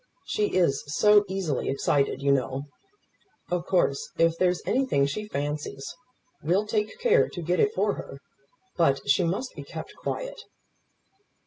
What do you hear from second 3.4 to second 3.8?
Of